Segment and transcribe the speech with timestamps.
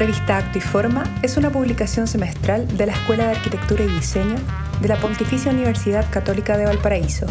[0.00, 4.36] Revista Acto y Forma es una publicación semestral de la Escuela de Arquitectura y Diseño
[4.80, 7.26] de la Pontificia Universidad Católica de Valparaíso.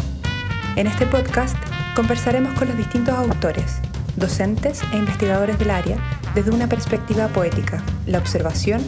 [0.76, 1.56] En este podcast
[1.96, 3.80] conversaremos con los distintos autores,
[4.14, 5.98] docentes e investigadores del área
[6.36, 8.80] desde una perspectiva poética, la observación,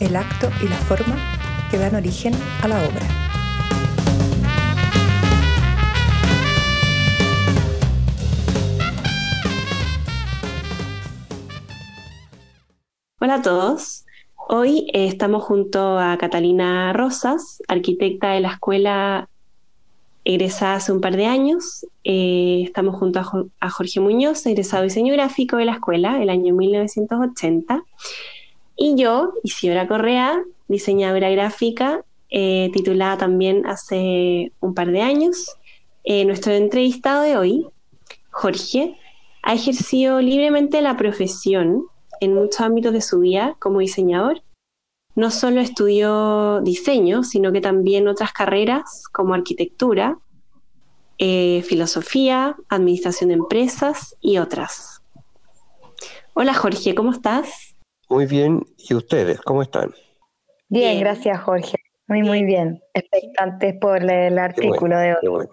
[0.00, 1.14] el acto y la forma
[1.70, 2.32] que dan origen
[2.62, 3.15] a la obra.
[13.26, 14.04] Hola a todos.
[14.36, 19.28] Hoy eh, estamos junto a Catalina Rosas, arquitecta de la escuela
[20.24, 21.84] egresada hace un par de años.
[22.04, 27.82] Eh, estamos junto a, Jorge Muñoz, egresado diseño gráfico de la escuela, el año 1980.
[28.76, 35.56] Y yo, Isidora Correa, diseñadora gráfica, eh, titulada también hace un par de años.
[36.04, 37.66] nuestro entrevistado de hoy,
[38.30, 38.96] Jorge,
[39.42, 41.88] ha ejercido libremente la profesión
[42.20, 44.42] en muchos ámbitos de su vida como diseñador.
[45.14, 50.18] No solo estudió diseño, sino que también otras carreras como arquitectura,
[51.18, 55.02] eh, filosofía, administración de empresas y otras.
[56.34, 57.74] Hola Jorge, ¿cómo estás?
[58.10, 59.94] Muy bien, ¿y ustedes cómo están?
[60.68, 61.76] Bien, gracias Jorge.
[62.08, 62.80] Muy, muy bien.
[62.94, 65.46] Expectantes por el artículo de hoy.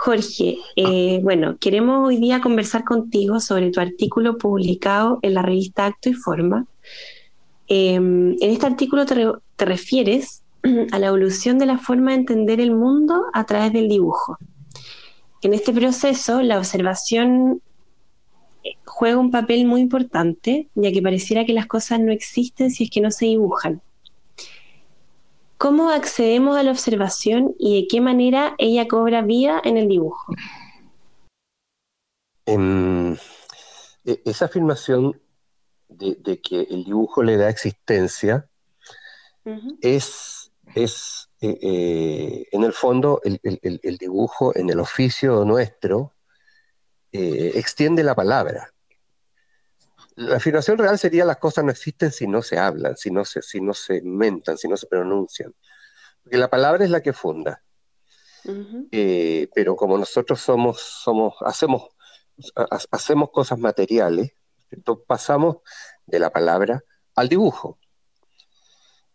[0.00, 5.86] Jorge, eh, bueno, queremos hoy día conversar contigo sobre tu artículo publicado en la revista
[5.86, 6.66] Acto y Forma.
[7.66, 10.44] Em, en este artículo te, refieres
[10.92, 14.38] a la evolución de la forma de entender el mundo a través del dibujo.
[15.42, 17.60] En este proceso, la observación
[18.62, 22.84] eh, juega un papel muy importante, ya que pareciera que las cosas no existen si
[22.84, 23.82] es que no se dibujan.
[25.58, 30.32] ¿Cómo accedemos a la observación y de qué manera ella cobra vida en el dibujo?
[32.46, 35.20] E, esa afirmación
[35.88, 38.48] de, que el dibujo le da existencia
[39.80, 46.14] es, es eh, eh, en el fondo, el, dibujo en el oficio nuestro
[47.10, 48.72] eh, extiende la palabra.
[50.18, 53.40] La afirmación real sería las cosas no existen si no se hablan, si no se,
[53.40, 55.54] si no se inventan, si no se pronuncian.
[56.24, 57.62] Porque la palabra es la que funda.
[58.90, 61.82] Eh, pero como nosotros somos, somos, hacemos,
[62.90, 64.32] hacemos cosas materiales,
[64.72, 65.58] entonces pasamos
[66.04, 66.82] de la palabra
[67.14, 67.78] al dibujo.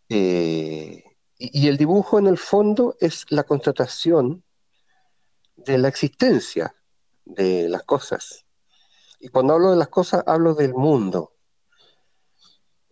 [0.08, 1.04] Eh,
[1.36, 4.42] y, y, el dibujo en el fondo es la constatación
[5.56, 6.74] de la existencia
[7.26, 8.43] de las cosas.
[9.20, 11.34] Y cuando hablo de las cosas, hablo del mundo.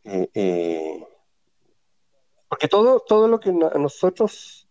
[0.04, 1.06] Eh, eh,
[2.48, 4.68] porque todo, todo lo que a nosotros,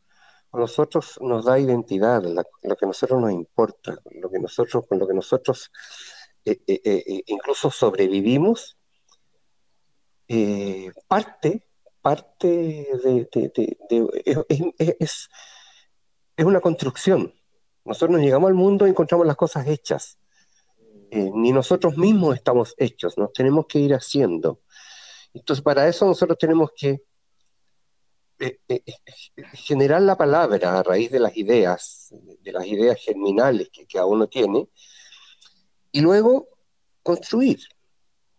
[0.54, 5.08] nosotros nos da identidad, lo que a nosotros nos importa, lo que nosotros, con lo
[5.08, 5.72] que nosotros
[6.46, 8.78] eh, incluso sobrevivimos,
[11.08, 11.68] parte,
[12.02, 12.48] parte
[13.04, 13.30] de,
[15.00, 15.30] es,
[16.38, 17.34] es una construcción.
[17.84, 20.21] Nosotros nos llegamos al mundo y encontramos las cosas hechas.
[21.14, 24.62] Eh, ni nosotros mismos estamos hechos, nos tenemos que ir haciendo.
[25.34, 27.04] Entonces, para eso nosotros tenemos que
[28.40, 28.82] eh, eh,
[29.52, 34.30] generar la palabra a raíz de las ideas, de las ideas germinales que cada uno
[34.30, 34.70] tiene,
[35.92, 36.48] y luego
[37.04, 37.60] construir.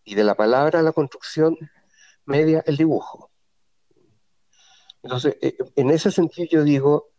[0.04, 1.58] Y de la palabra a la construcción
[2.24, 3.30] media el dibujo.
[5.02, 5.36] Entonces,
[5.76, 7.10] en ese sentido yo digo,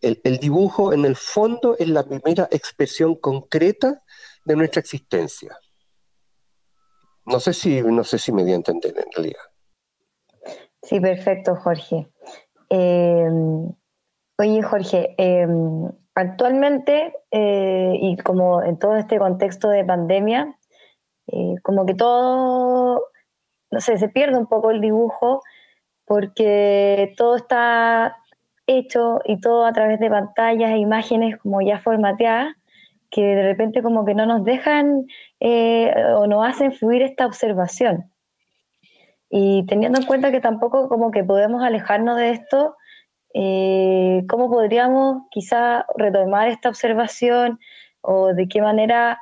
[0.00, 4.02] el, dibujo en el fondo es la primera expresión concreta
[4.44, 5.56] de nuestra existencia.
[7.24, 9.42] No sé si, no sé si me di a entender en realidad.
[10.82, 12.08] Sí, perfecto, Jorge.
[12.70, 13.28] Eh,
[14.38, 15.46] oye, Jorge, eh,
[16.14, 20.56] actualmente, eh, y como en todo este contexto de pandemia,
[21.64, 23.02] como que todo,
[23.72, 25.42] no sé, se pierde un poco el dibujo
[26.04, 28.16] porque todo está
[28.66, 32.54] hecho y todo a través de pantallas e imágenes como ya formateadas,
[33.10, 35.06] que de repente como que no nos dejan
[35.40, 38.10] eh, o no hacen fluir esta observación.
[39.30, 42.76] Y teniendo en cuenta que tampoco como que podemos alejarnos de esto,
[43.34, 47.58] eh, ¿cómo podríamos quizá retomar esta observación
[48.00, 49.20] o de qué manera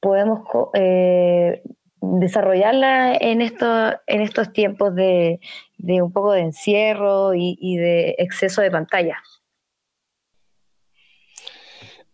[0.00, 0.40] podemos
[0.74, 1.62] eh,
[2.00, 3.66] desarrollarla en, esto,
[4.06, 5.40] en estos tiempos de,
[5.78, 9.22] un poco de encierro y, de exceso de pantalla?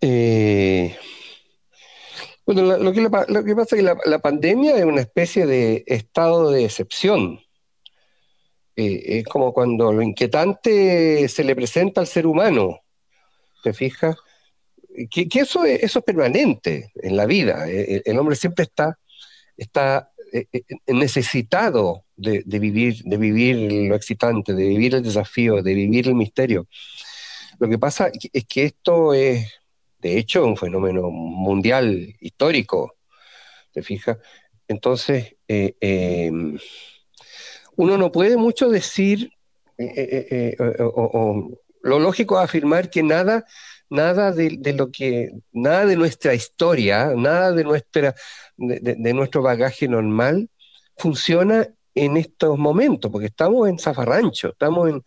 [0.01, 0.97] Eh,
[2.45, 7.41] bueno, lo, que, pasa es que la, pandemia es una especie de estado de excepción.
[8.75, 12.81] Eh, es como cuando lo inquietante se le presenta al ser humano.
[13.63, 14.17] ¿Te fijas?
[15.11, 17.69] Que, eso, es, eso es permanente en la vida.
[17.69, 18.99] Eh, el hombre siempre está
[19.57, 20.11] está
[20.87, 26.67] necesitado de, vivir, de vivir lo excitante, de vivir el desafío, de vivir el misterio.
[27.59, 29.53] Lo que pasa es que esto es,
[29.99, 32.97] de hecho, un fenómeno mundial, histórico,
[33.73, 34.19] ¿te fijas?
[34.69, 36.59] Entonces, em,
[37.77, 39.31] uno no puede mucho decir,
[41.83, 43.45] lo lógico es afirmar que nada
[43.93, 48.15] nada de, lo que, nada de nuestra historia, nada de, nuestra,
[48.57, 50.49] de, nuestro bagaje normal
[50.97, 55.05] funciona en estos momentos, porque estamos en zafarrancho, estamos en,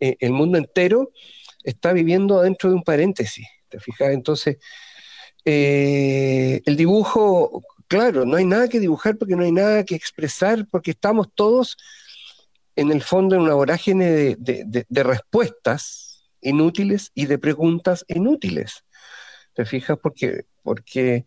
[0.00, 1.12] eh, el mundo entero
[1.62, 4.10] está viviendo dentro de un paréntesis, ¿te fijas?
[4.10, 4.58] Entonces,
[5.44, 10.66] eh, el dibujo, claro, no hay nada que dibujar porque no hay nada que expresar,
[10.70, 11.76] porque estamos todos
[12.76, 18.84] en el fondo en una vorágine de respuestas inútiles y de preguntas inútiles.
[19.54, 19.98] ¿Te fijas?
[20.02, 21.26] Porque, porque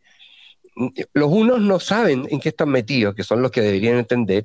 [1.14, 4.44] los unos no saben en qué están metidos, que son los que deberían entender,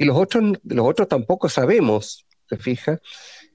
[0.00, 3.00] y los otros, los otros tampoco sabemos, ¿te fijas?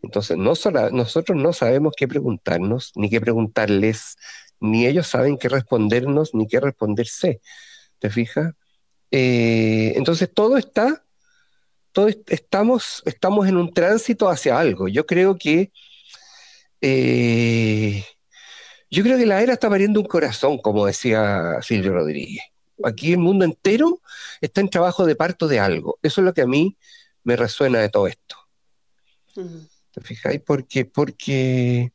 [0.03, 0.53] Entonces, no
[0.91, 4.15] nosotros no sabemos qué preguntarnos, ni qué preguntarles,
[4.59, 7.41] ni ellos saben qué respondernos, ni qué responderse.
[7.97, 8.53] ¿Te fijas?
[9.09, 11.03] Eh, entonces, todo está,
[11.91, 14.87] todo estamos, estamos en un tránsito hacia algo.
[14.87, 15.71] Yo creo que
[16.79, 18.03] eh,
[18.91, 22.43] yo creo que la era está pariendo un corazón, como decía Silvio Rodríguez.
[22.83, 24.01] Aquí el mundo entero
[24.41, 25.97] está en trabajo de parto de algo.
[26.01, 26.77] Eso es lo que a mí
[27.23, 28.35] me resuena de todo esto.
[29.91, 30.41] ¿Te fijáis?
[30.41, 31.91] Porque, porque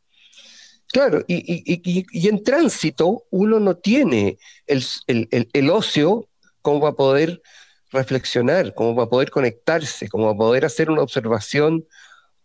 [0.92, 6.28] claro, y, en tránsito uno no tiene el, el, ocio
[6.62, 7.42] como para poder
[7.90, 11.86] reflexionar, como para poder conectarse, como para poder hacer una observación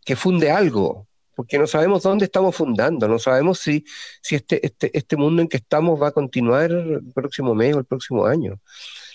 [0.03, 3.83] que funde algo porque no sabemos dónde estamos fundando, no sabemos si,
[4.21, 7.79] si este, este, este mundo en que estamos va a continuar el próximo mes o
[7.79, 8.59] el próximo año.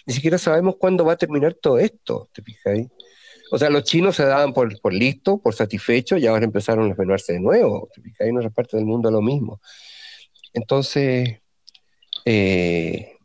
[0.07, 2.89] Ni siquiera sabemos cuándo va a terminar todo esto, ¿te fijáis?
[3.51, 6.89] O sea, los chinos se daban por, por listo, por satisfecho, y ahora empezaron a
[6.89, 8.31] desvelarse de nuevo, ¿te fijáis?
[8.31, 9.61] En otra parte del mundo lo mismo.
[10.53, 11.41] Entonces,
[12.25, 13.17] eh,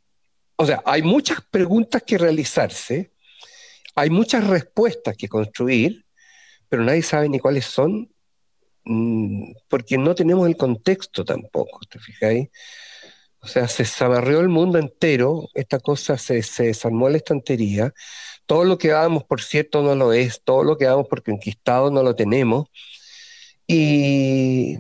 [0.56, 3.12] o sea, hay muchas preguntas que realizarse,
[3.94, 6.06] hay muchas respuestas que construir,
[6.70, 8.10] pero nadie sabe ni cuáles son
[9.68, 12.50] porque no tenemos el contexto tampoco, ¿te fijáis?
[13.40, 17.94] O sea, se zabarreó el mundo entero, esta cosa se, se desarmó la estantería,
[18.46, 21.92] todo lo que damos por cierto no lo es, todo lo que damos por conquistado
[21.92, 22.68] no lo tenemos,
[23.68, 24.78] y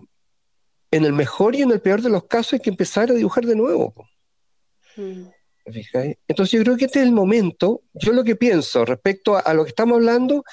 [0.91, 3.45] en el mejor y en el peor de los casos hay que empezar a dibujar
[3.45, 3.93] de nuevo.
[4.95, 5.34] Mm.
[5.65, 9.63] Entonces yo creo que este es el momento, yo lo que pienso respecto a, lo
[9.63, 10.43] que estamos hablando,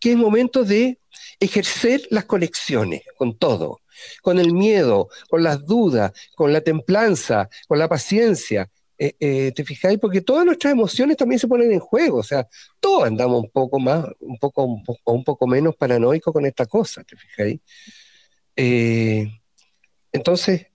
[0.00, 0.98] que es momento de
[1.40, 3.80] ejercer las conexiones con todo,
[4.22, 8.70] con el miedo, con las dudas, con la templanza, con la paciencia.
[8.98, 9.98] Eh, eh, ¿Te fijáis?
[9.98, 12.48] Porque todas nuestras emociones también se ponen en juego, o sea,
[12.80, 17.16] todos andamos un poco más, un poco, un poco, menos paranoicos con esta cosa, ¿te
[17.16, 17.60] fijáis?
[18.56, 19.28] Eh,
[20.10, 20.67] entonces,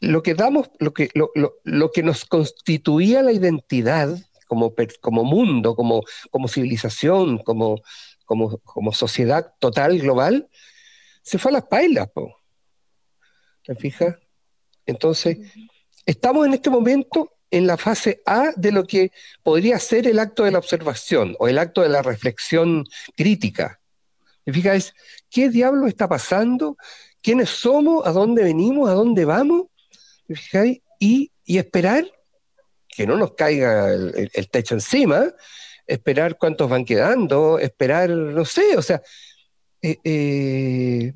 [0.00, 1.30] lo que damos, lo que, lo,
[1.62, 4.18] lo, que nos constituía la identidad
[4.48, 7.82] como, como mundo, como, como civilización, como,
[8.24, 10.48] como, como, sociedad total, global,
[11.22, 12.08] se fue a las pailas.
[13.62, 14.16] ¿Te fijas?
[14.86, 15.38] Entonces,
[16.06, 20.44] estamos en este momento en la fase A de lo que podría ser el acto
[20.44, 22.86] de la observación o el acto de la reflexión
[23.16, 23.80] crítica.
[24.44, 24.94] ¿Te fijas?
[25.28, 26.76] ¿Qué diablo está pasando?
[27.22, 28.06] ¿Quiénes somos?
[28.06, 28.88] ¿A dónde venimos?
[28.88, 29.69] ¿A dónde vamos?
[30.98, 32.04] Y, esperar
[32.88, 35.32] que no nos caiga el, techo encima,
[35.86, 39.02] esperar cuántos van quedando, esperar, no sé, o sea,
[39.82, 41.12] eh, eh,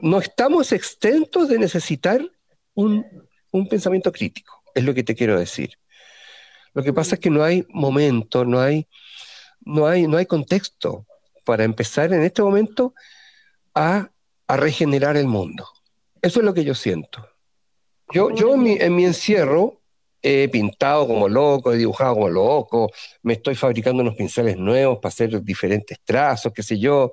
[0.00, 2.22] no estamos exentos de necesitar
[2.74, 3.04] un,
[3.68, 5.76] pensamiento crítico, es lo que te quiero decir.
[6.72, 8.86] Lo que pasa es que no hay momento, no hay,
[9.60, 11.06] no hay, no hay contexto
[11.44, 12.94] para empezar en este momento
[13.74, 14.10] a,
[14.46, 15.68] a regenerar el mundo.
[16.22, 17.29] Eso es lo que yo siento.
[18.12, 19.80] Yo, yo en, mi, en mi encierro
[20.22, 22.90] he pintado como loco, he dibujado como loco,
[23.22, 27.12] me estoy fabricando unos pinceles nuevos para hacer diferentes trazos, qué sé yo.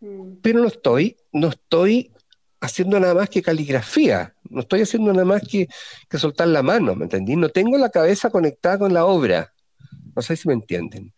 [0.00, 0.34] Mm.
[0.42, 2.12] Pero no estoy, no estoy
[2.60, 5.68] haciendo nada más que caligrafía, no estoy haciendo nada más que,
[6.08, 7.36] que soltar la mano, ¿me entendí?
[7.36, 9.52] No tengo la cabeza conectada con la obra.
[10.14, 11.12] No sé si me entienden.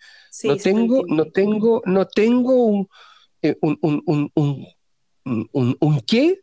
[0.44, 2.88] no, tengo, no tengo, no tengo un,
[3.42, 4.02] eh, un, un,
[4.34, 4.66] un,
[5.52, 6.40] un, un qué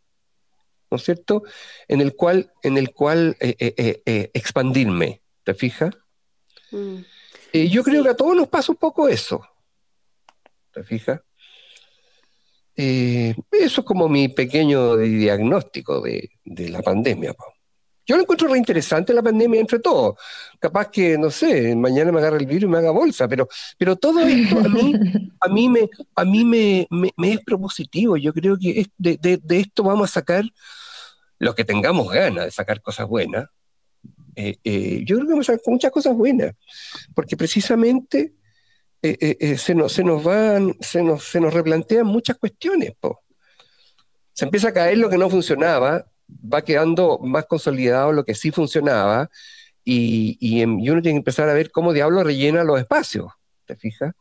[0.94, 1.42] ¿no es cierto?
[1.88, 5.96] En el cual, en el cual eh, eh, eh, expandirme, ¿te fijas?
[6.70, 6.98] Mm.
[7.52, 9.44] yo creo que a todos nos pasa un poco eso,
[10.72, 11.20] ¿te fijas?
[12.76, 17.36] eso es como mi pequeño diagnóstico de, la pandemia.
[18.06, 20.16] Yo lo encuentro reinteresante la pandemia entre todos.
[20.60, 23.48] Capaz que, no sé, mañana me agarra el virus y me haga bolsa, pero,
[23.78, 24.94] pero todo esto a mí,
[25.40, 26.88] a mí, me, a mí me,
[27.32, 28.18] es propositivo.
[28.18, 30.44] Yo creo que de, de, esto vamos a sacar,
[31.40, 33.48] los que tengamos ganas de sacar cosas buenas,
[34.36, 36.54] eh, eh, yo creo que vamos a sacar muchas cosas buenas,
[37.14, 38.34] porque precisamente
[39.02, 42.94] eh, se, nos, se, nos van, se, nos, se nos replantean muchas cuestiones.
[44.32, 48.52] Se empieza a caer lo que no funcionaba, va quedando más consolidado lo que sí
[48.52, 49.30] funcionaba
[49.84, 53.32] y, uno tiene que empezar a ver cómo diablo rellena los espacios,
[53.66, 54.14] ¿te fijas?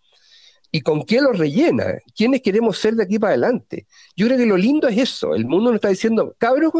[0.75, 1.99] ¿Y con qué los rellena?
[2.17, 3.87] ¿Quiénes queremos ser de aquí para adelante?
[4.17, 5.35] Yo creo que lo lindo es eso.
[5.35, 6.73] El mundo nos está diciendo, cabros,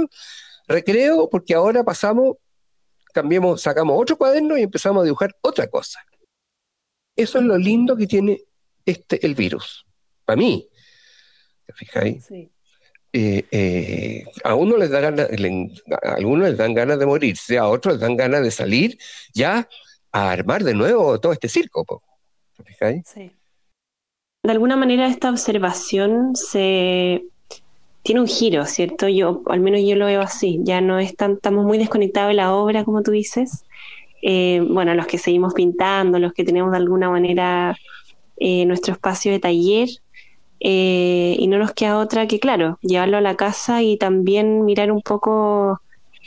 [0.67, 2.37] recreo, porque ahora pasamos,
[3.13, 6.01] cambiamos, sacamos otro cuaderno y empezamos a dibujar otra cosa.
[7.15, 8.43] Eso es lo lindo que tiene
[8.87, 9.85] este, el virus.
[10.25, 10.67] Para mí.
[11.67, 12.25] ¿Te fijáis?
[12.25, 12.51] Sí.
[13.13, 17.69] Eh, eh, a uno les da ganas, a algunos les dan ganas de morirse, a
[17.69, 18.97] otros les dan ganas de salir
[19.35, 19.69] ya
[20.13, 22.03] a armar de nuevo todo este circo.
[23.05, 23.31] Sí.
[24.45, 27.25] De alguna manera esta observación se
[28.03, 29.09] tiene un giro, ¿cierto?
[29.09, 30.59] Yo, al menos yo lo veo así.
[30.65, 33.65] Ya no estamos muy desconectados de la obra, como tú dices.
[34.21, 37.77] Eh, bueno, los que seguimos pintando, los que tenemos de alguna manera
[38.67, 39.89] nuestro espacio de taller,
[40.59, 44.91] eh, y no nos queda otra que, claro, llevarlo a la casa y también mirar
[44.91, 45.81] un poco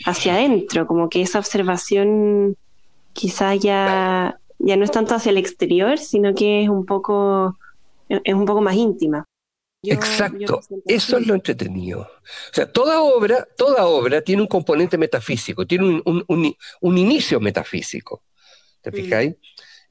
[0.06, 2.56] hacia adentro, como que esa observación
[3.12, 7.58] quizás ya, ya no es tanto hacia el exterior, sino que es un poco,
[8.10, 9.26] es un poco más íntima.
[9.84, 12.02] Exacto, eso es lo entretenido.
[12.02, 18.24] O sea, toda obra, toda obra tiene un componente metafísico, tiene un, un, inicio metafísico.
[18.82, 18.94] ¿Te mm.
[18.94, 19.36] fijáis?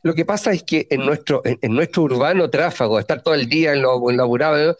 [0.02, 3.72] Lo que pasa es que en nuestro, en, nuestro urbano tráfago, estar todo el día
[3.72, 4.76] en lo, en laburado,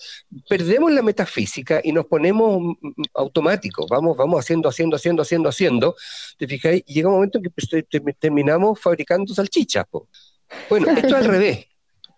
[0.47, 3.87] perdemos la metafísica y nos ponemos mm, mm, automáticos.
[3.89, 5.97] Vamos, vamos haciendo, haciendo, haciendo, haciendo, haciendo.
[6.37, 6.83] ¿Te fijáis?
[6.87, 9.87] Y llega un momento en que pues, terminamos fabricando salchichas.
[10.69, 11.69] Bueno, esto es al revés.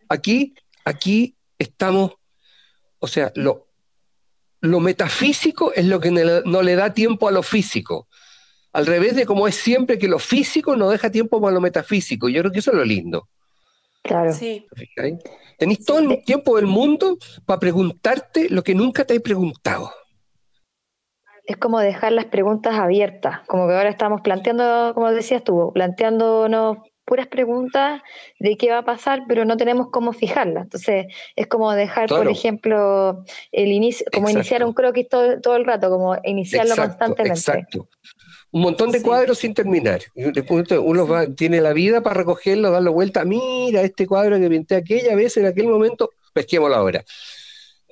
[0.08, 0.54] Aquí,
[0.86, 2.14] aquí estamos,
[2.98, 3.68] o sea, lo,
[4.60, 8.08] lo metafísico es lo que no le da tiempo a lo físico
[8.76, 12.28] al revés de como es siempre que lo físico no deja tiempo para lo metafísico.
[12.28, 13.26] Yo creo que eso es lo lindo.
[14.02, 14.34] Claro.
[14.34, 14.66] Sí.
[15.56, 17.16] Tenéis todo el tiempo del mundo
[17.46, 19.90] para preguntarte lo que nunca te he preguntado.
[21.46, 26.76] Es como dejar las preguntas abiertas, como que ahora estamos planteando, como decías tú, planteándonos
[27.06, 28.02] puras preguntas
[28.38, 30.64] de qué va a pasar, pero no tenemos cómo fijarlas.
[30.64, 35.64] Entonces, es como dejar, por ejemplo, el inicio, como iniciar un croquis todo, todo, el
[35.64, 37.38] rato, como iniciarlo constantemente.
[37.38, 37.88] Exacto
[38.56, 40.00] un montón de cuadros sin terminar.
[40.14, 43.22] Uno va, tiene la vida para recogerlo, darle vuelta.
[43.24, 47.04] Mira, este cuadro que pinté aquella vez en aquel momento, pesquémoslo ahora.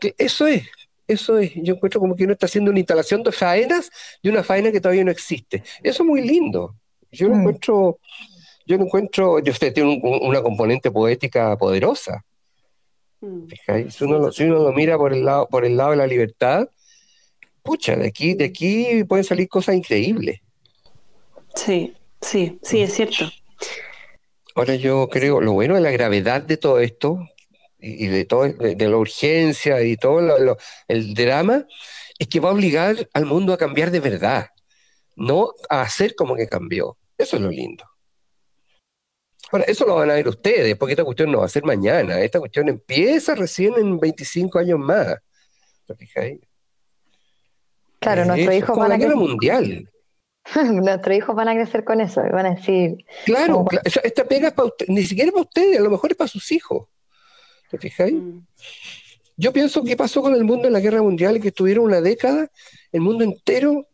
[0.00, 0.62] Que eso es,
[1.06, 1.52] eso es.
[1.56, 3.90] Yo encuentro como que uno está haciendo una instalación de faenas
[4.22, 5.62] de una faena que todavía no existe.
[5.82, 6.74] Eso es muy lindo.
[7.12, 7.40] Yo lo mm.
[7.40, 7.98] encuentro,
[8.66, 12.24] yo lo encuentro, usted tiene una componente poética poderosa.
[13.20, 13.46] Mm.
[13.90, 16.06] Si uno, lo, si uno lo mira por el lado, por el lado de la
[16.06, 16.68] libertad,
[17.62, 20.40] pucha, de aquí, de aquí pueden salir cosas increíbles.
[21.54, 23.26] Sí, sí, sí, es cierto.
[24.54, 27.28] Ahora yo creo, lo bueno de la gravedad de todo esto
[27.78, 30.56] y de todo de, la urgencia y todo
[30.88, 31.66] el drama
[32.18, 34.50] es que va a obligar al mundo a cambiar de verdad,
[35.16, 36.96] no a hacer como que cambió.
[37.18, 37.84] Eso es lo lindo.
[39.52, 42.20] Ahora, eso lo van a ver ustedes, porque esta cuestión no va a ser mañana.
[42.20, 45.16] Esta cuestión empieza recién en 25 años más.
[45.86, 46.40] ¿Te fijáis?
[48.00, 48.96] Claro, nuestros hijos van a...
[48.96, 49.90] Guerra mundial.
[50.72, 53.04] Nuestros hijos van a crecer con eso, van a decir.
[53.24, 53.64] Claro,
[54.02, 56.52] esta pega es para usted, ni siquiera para ustedes, a lo mejor es para sus
[56.52, 56.86] hijos.
[57.70, 58.14] ¿Te fijáis?
[58.14, 58.40] Mm.
[59.36, 62.50] Yo pienso que pasó con el mundo en la guerra mundial, que estuvieron una década,
[62.92, 63.88] el mundo entero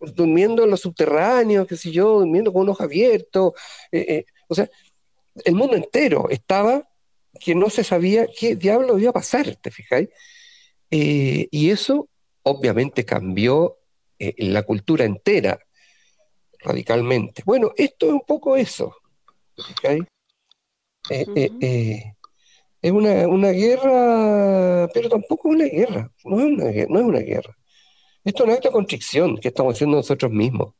[0.00, 3.54] durmiendo en los subterráneos, qué sé yo, durmiendo con un ojo abierto.
[3.90, 4.68] Eh, eh, o sea,
[5.44, 6.88] el mundo entero estaba
[7.40, 10.08] que no se sabía qué diablo iba a pasar, ¿te fijáis?
[10.90, 12.08] Eh, y eso
[12.42, 13.78] obviamente cambió
[14.18, 15.60] la cultura entera
[16.60, 17.42] radicalmente.
[17.44, 18.94] Bueno, esto es un poco eso.
[19.82, 20.04] Eh,
[21.10, 22.14] eh, eh,
[22.82, 26.12] es una, guerra, pero tampoco es una guerra.
[26.24, 27.56] No es una, no es una guerra.
[28.24, 30.74] Esto es una acto de constricción que estamos haciendo nosotros mismos.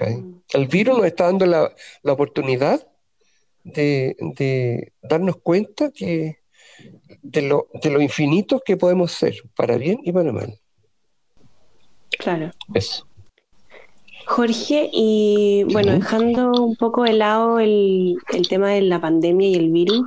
[0.00, 0.40] Mm.
[0.52, 1.72] El virus nos está dando la,
[2.12, 2.86] oportunidad
[3.64, 6.38] de, darnos cuenta que
[7.22, 10.58] de lo, de lo infinitos que podemos ser, para bien y para mal.
[12.18, 12.50] Claro.
[12.74, 13.08] Eso.
[14.28, 18.18] Jorge, y bueno, dejando un poco de lado el,
[18.48, 20.06] tema de la pandemia y el virus,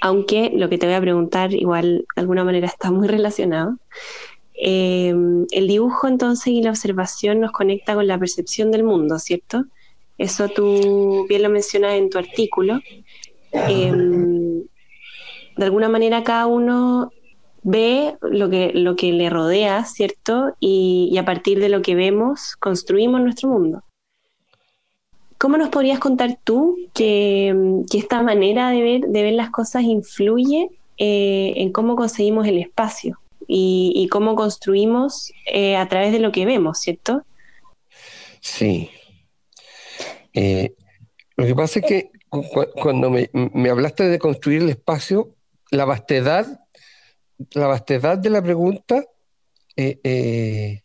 [0.00, 3.76] aunque lo que te voy a preguntar igual de alguna manera está muy relacionado,
[4.62, 5.14] Eh,
[5.52, 9.64] el dibujo entonces y la observación nos conecta con la percepción del mundo, ¿cierto?
[10.18, 12.78] Eso tú bien lo mencionas en tu artículo.
[13.52, 14.62] Em,
[15.56, 17.10] de alguna manera cada uno
[17.62, 20.54] ve lo que, lo que le rodea, ¿cierto?
[20.60, 23.82] Y, a partir de lo que vemos, construimos nuestro mundo.
[25.38, 30.68] ¿Cómo nos podrías contar tú que, esta manera de ver, de ver las cosas influye
[30.98, 33.18] eh, en cómo conseguimos el espacio
[33.52, 37.24] y, cómo construimos eh, a través de lo que vemos, ¿cierto?
[38.40, 38.90] Sí.
[40.32, 40.74] Eh,
[41.36, 42.10] lo que pasa es que
[42.80, 45.34] cuando me, hablaste de construir el espacio,
[45.72, 46.46] la vastedad,
[47.52, 49.04] la vastedad de la pregunta
[49.76, 50.82] eh, eh,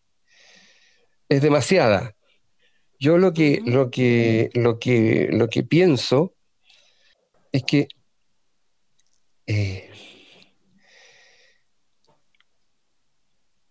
[1.29, 2.15] es demasiada.
[2.97, 6.33] Yo lo que, lo que, lo que, lo que pienso
[7.51, 7.89] es que
[9.45, 9.91] eh,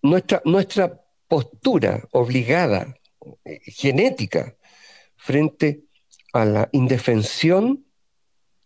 [0.05, 2.95] nuestra, nuestra postura obligada,
[3.65, 4.55] genética,
[5.17, 5.85] frente
[6.35, 7.87] a la indefensión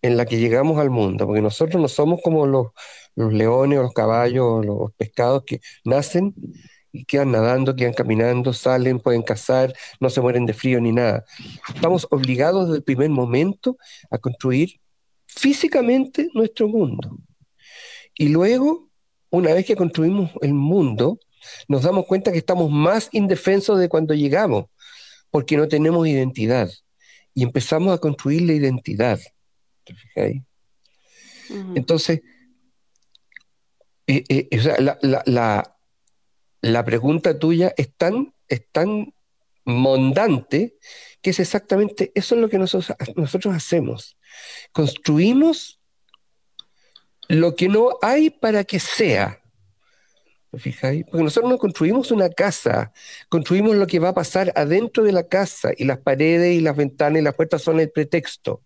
[0.03, 2.67] en la que llegamos al mundo, porque nosotros no somos como los,
[3.15, 6.35] leones o los caballos o los pescados que nacen
[6.91, 11.25] y quedan nadando, quedan caminando, salen, pueden cazar, no se mueren de frío ni nada.
[11.73, 13.77] Estamos obligados desde el primer momento
[14.11, 14.81] a construir
[15.27, 17.17] físicamente nuestro mundo.
[18.15, 18.89] Y luego,
[19.31, 21.21] una vez que construimos el mundo,
[21.69, 24.67] nos damos cuenta que estamos más indefensos de cuando llegamos,
[25.31, 26.71] porque no tenemos identidad
[27.35, 29.21] y empezamos a construir la identidad.
[29.85, 30.43] ¿Te
[31.75, 32.21] Entonces,
[34.09, 34.49] eh, eh,
[36.63, 39.15] la, pregunta tuya es tan, es tan
[39.65, 40.77] mondante
[41.21, 44.17] que es exactamente eso es lo que nosotros, nosotros hacemos.
[44.73, 45.79] Construimos
[47.29, 49.38] lo que no hay para que sea.
[50.51, 52.93] Porque nosotros no construimos una casa,
[53.29, 56.77] construimos lo que va a pasar adentro de la casa y las paredes y las
[56.77, 58.63] ventanas y las puertas son el pretexto.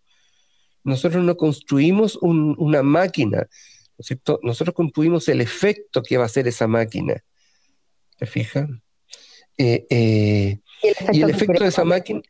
[0.85, 3.49] Nosotros no construimos una máquina,
[3.99, 4.41] cierto?
[4.43, 7.23] Nosotros construimos el efecto que va a hacer esa máquina.
[8.17, 8.69] ¿Te fijas?
[9.59, 10.59] Eh, eh,
[11.13, 12.23] y el efecto, de esa máquina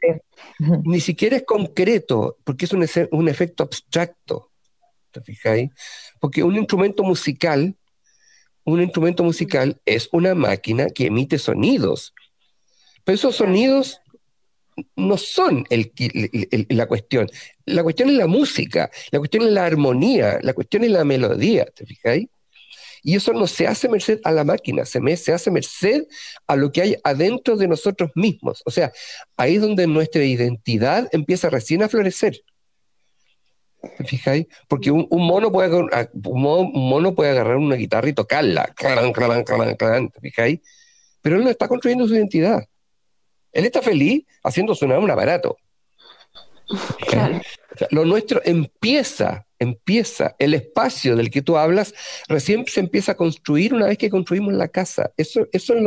[0.59, 4.51] ni siquiera es concreto, porque es un, un efecto abstracto.
[5.11, 5.61] ¿Te fijas?
[6.21, 7.77] Porque un instrumento musical
[8.64, 12.14] un instrumento musical es una máquina que emite sonidos.
[13.05, 14.01] Pero esos sonidos
[14.96, 15.66] no son
[16.68, 17.29] la cuestión.
[17.66, 21.66] La cuestión es la música, la cuestión es la armonía, la cuestión es la melodía,
[21.66, 22.29] ¿te fijáis?
[23.05, 26.05] Y eso no se hace merced a la máquina, se, se hace merced
[26.46, 28.62] a lo que hay adentro de nosotros mismos.
[28.64, 28.92] O sea,
[29.37, 32.44] ahí es donde nuestra identidad empieza recién a florecer.
[33.97, 34.47] ¿Te fijáis?
[34.68, 35.90] Porque un, mono puede, un,
[36.73, 40.61] mono, puede agarrar una guitarra y tocarla, ¿te fijáis?
[41.21, 42.64] Pero él no está construyendo su identidad.
[43.53, 45.57] Él está feliz haciendo sonar un aparato.
[47.90, 51.92] lo nuestro empieza, empieza, el espacio del que tú hablas,
[52.29, 55.12] recién se empieza a construir una vez que construimos la casa.
[55.16, 55.83] Eso, eso es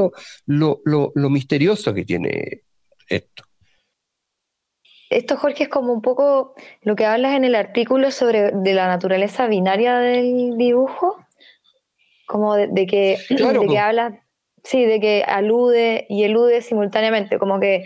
[0.46, 2.64] lo, lo misterioso que tiene
[3.08, 3.45] esto
[5.10, 8.88] esto, Jorge, es como un poco lo que hablas en el artículo sobre de la
[8.88, 11.18] naturaleza binaria del dibujo,
[12.28, 14.24] como de, que, de que habla,
[14.64, 17.86] sí, de que alude y elude simultáneamente, como que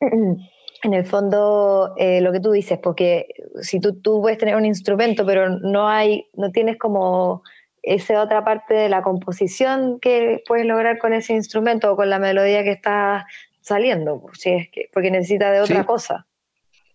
[0.00, 3.28] en el fondo eh, lo que tú dices, porque
[3.60, 7.42] si tú, tú puedes tener un instrumento, pero no hay, no tienes como
[7.82, 12.18] esa otra parte de la composición que puedes lograr con ese instrumento o con la
[12.18, 13.24] melodía que estás
[13.66, 16.26] saliendo, si es que, porque necesita de otra cosa.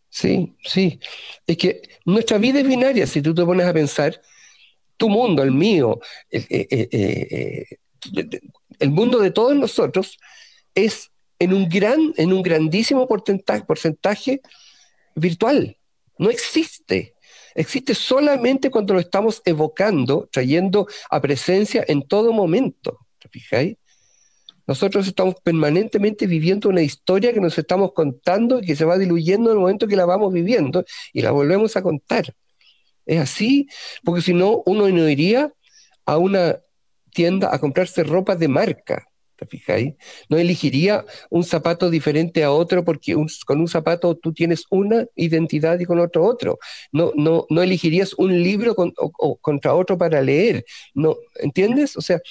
[0.09, 0.99] Sí, sí.
[1.45, 4.21] Es que nuestra vida es binaria, si tú te pones a pensar,
[4.95, 7.65] tu mundo, el mío, el, eh, eh,
[8.79, 10.17] eh, mundo de todos nosotros
[10.73, 14.41] es en un gran, en un grandísimo porcentaje, porcentaje
[15.15, 15.77] virtual.
[16.17, 17.15] No existe.
[17.53, 23.07] Existe solamente cuando lo estamos evocando, trayendo a presencia en todo momento.
[23.19, 23.75] ¿Te fijáis?
[24.71, 29.49] Nosotros estamos permanentemente viviendo una historia que nos estamos contando y que se va diluyendo
[29.49, 32.33] en el momento que la vamos viviendo y la volvemos a contar.
[33.05, 33.67] Es así,
[34.01, 35.51] porque si no, uno no iría
[36.05, 36.61] a una
[37.13, 39.09] tienda a comprarse ropa de marca.
[39.35, 39.95] ¿Te fijáis?
[40.29, 43.13] No elegiría un zapato diferente a otro porque
[43.45, 46.59] con un zapato tú tienes una identidad y con otro otro.
[46.93, 48.73] No, no, no elegirías un libro
[49.41, 50.63] contra otro para leer.
[50.93, 51.97] No, ¿Entiendes?
[51.97, 52.21] O sea,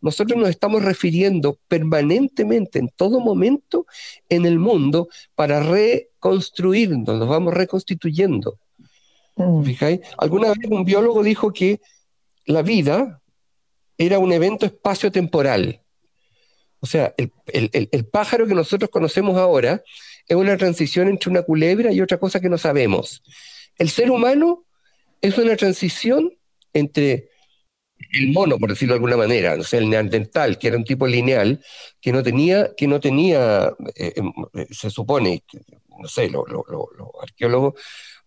[0.00, 3.86] nosotros nos estamos refiriendo permanentemente, en todo momento,
[4.28, 8.58] en el mundo para reconstruirnos, nos vamos reconstituyendo.
[9.36, 9.62] Mm.
[9.64, 10.00] ¿Fijáis?
[10.18, 11.80] Alguna vez un biólogo dijo que
[12.44, 13.20] la vida
[13.98, 15.80] era un evento espacio-temporal.
[16.80, 19.82] O sea, el, pájaro que nosotros conocemos ahora
[20.28, 23.22] es una transición entre una culebra y otra cosa que no sabemos.
[23.78, 24.64] El ser humano
[25.20, 26.32] es una transición
[26.72, 27.30] entre
[28.18, 31.06] el mono, por decirlo de alguna manera, o sea, el neandertal, que era un tipo
[31.06, 31.60] lineal,
[32.00, 35.42] que no tenía, que no tenía eh, em, eh, se supone,
[35.98, 36.44] no sé, los
[37.22, 37.74] arqueólogos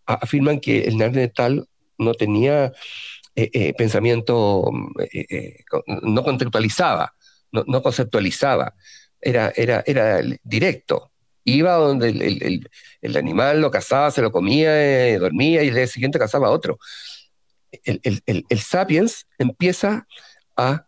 [0.06, 2.71] afirman que el neandertal no tenía
[3.36, 4.69] eh, pensamiento,
[5.86, 7.15] no conceptualizaba,
[7.52, 8.73] no, conceptualizaba,
[9.21, 11.12] era, era, era directo.
[11.45, 12.10] Iba donde
[13.02, 16.80] el, animal lo cazaba, se lo comía, dormía y el día siguiente cazaba a otro
[17.84, 20.08] el, sapiens empieza
[20.55, 20.88] a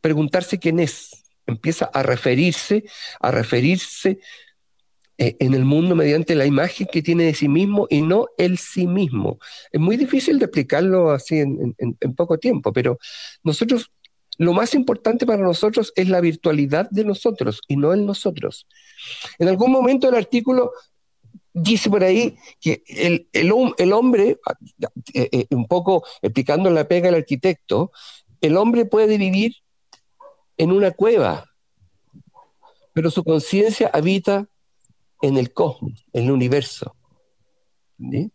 [0.00, 2.84] preguntarse quién es, empieza a referirse,
[3.20, 4.20] a referirse
[5.16, 8.58] eh, en el mundo mediante la imagen que tiene de sí mismo y no el
[8.58, 9.38] sí mismo.
[9.72, 12.98] Es muy difícil de explicarlo así en, en poco tiempo, pero
[13.42, 13.90] nosotros,
[14.36, 18.66] lo más importante para nosotros es la virtualidad de nosotros y no el nosotros.
[19.38, 20.72] En algún momento del artículo
[21.52, 24.38] dice por ahí que el, el, hombre,
[25.14, 27.90] eh, eh, un poco explicando la pega del arquitecto,
[28.40, 29.56] el hombre puede vivir
[30.56, 31.44] en una cueva,
[32.92, 34.46] pero su conciencia habita
[35.22, 36.94] en el cosmos, en el universo.
[37.98, 38.30] ¿Sí?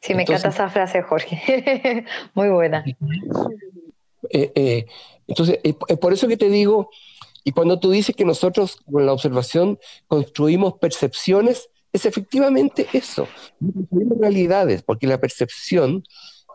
[0.00, 2.04] Sí, me encanta esa frase, Jorge.
[2.34, 2.84] Muy buena.
[4.30, 4.86] Eh,
[5.26, 6.90] entonces, es por eso que te digo
[7.44, 13.26] y cuando tú dices que nosotros con la observación construimos percepciones, es efectivamente eso,
[13.58, 16.04] construimos realidades, porque la percepción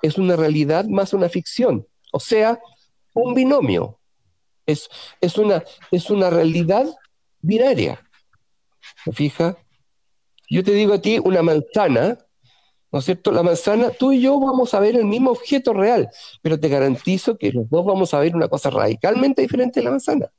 [0.02, 2.60] es una realidad más una ficción, o sea,
[3.14, 4.00] un binomio,
[4.66, 4.90] es,
[5.22, 6.88] es, una, es una realidad
[7.42, 8.02] binaria.
[9.06, 9.58] ¿Me fija?
[10.50, 12.18] Yo te digo a ti una manzana,
[12.92, 13.32] ¿no es cierto?
[13.32, 16.10] La manzana, tú y yo vamos a ver el mismo objeto real,
[16.42, 19.92] pero te garantizo que los dos vamos a ver una cosa radicalmente diferente de la
[19.92, 20.32] manzana.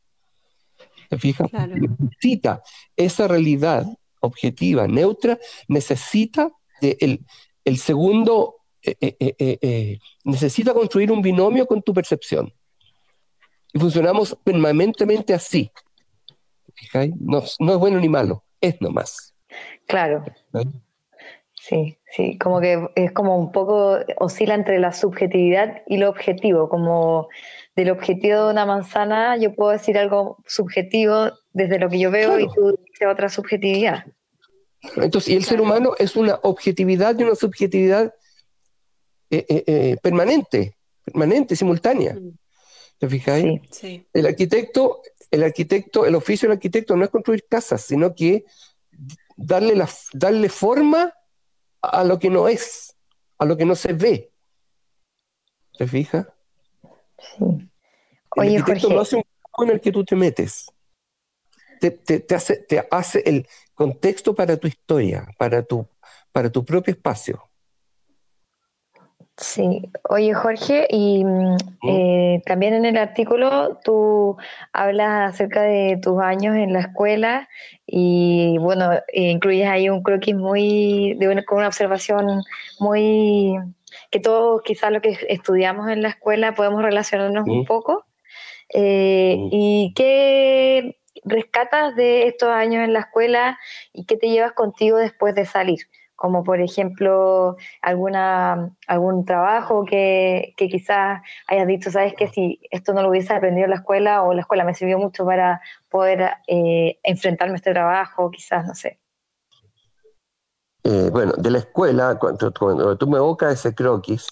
[1.08, 1.50] ¿Te fijas?
[1.52, 2.62] Necesita
[2.96, 3.86] esa realidad
[4.20, 5.38] objetiva, neutra,
[5.68, 12.52] necesita el, segundo, eh, eh, eh, necesita construir un binomio con tu percepción.
[13.72, 15.70] Y funcionamos permanentemente así.
[16.92, 19.34] ¿Te No, no es bueno ni malo, es nomás.
[19.86, 20.24] Claro.
[21.54, 26.68] Sí, sí, como que es como un poco oscila entre la subjetividad y lo objetivo,
[26.68, 27.28] como
[27.76, 32.40] del objetivo de una manzana, yo puedo decir algo subjetivo desde lo que yo veo
[32.40, 34.06] y tú dices otra subjetividad.
[34.96, 38.14] Entonces, y el ser humano es una objetividad y una subjetividad
[39.30, 42.14] eh, eh, eh, permanente, permanente, simultánea.
[42.14, 42.38] Mm.
[42.98, 43.60] ¿Te fijáis?
[43.70, 44.06] Sí.
[44.10, 48.44] El arquitecto, el arquitecto, el oficio del arquitecto no es construir casas, sino que
[49.36, 51.12] darle, la, darle forma
[51.82, 52.96] a lo que no es,
[53.38, 54.30] a lo que no se ve.
[55.76, 56.26] ¿Te fijas?
[57.18, 57.44] Sí.
[58.36, 60.66] Oye, el arquitecto no hace un campo en el que tú te metes.
[61.80, 65.86] Te, hace, te hace el contexto para tu historia, para tu,
[66.32, 67.50] para tu propio espacio.
[69.38, 71.88] Sí, oye Jorge, y mm, ¿Mm?
[71.88, 74.38] Eh, también en el artículo tú
[74.72, 77.46] hablas acerca de tus años en la escuela
[77.86, 82.42] y bueno, incluyes ahí un croquis muy, de con una observación
[82.80, 83.58] muy
[84.10, 88.04] que todos quizás lo que estudiamos en la escuela podemos relacionarnos un poco.
[88.72, 93.58] Eh, ¿Y qué rescatas de estos años en la escuela
[93.92, 95.80] y qué te llevas contigo después de salir?
[96.14, 102.94] Como por ejemplo alguna, algún trabajo que, que quizás hayas dicho, sabes que si esto
[102.94, 106.30] no lo hubiese aprendido en la escuela o la escuela me sirvió mucho para poder
[106.48, 108.98] eh, enfrentarme a este trabajo, quizás, no sé.
[110.88, 112.52] Eh, bueno, de la escuela, cuando,
[112.96, 114.28] tú me evocas ese croquis,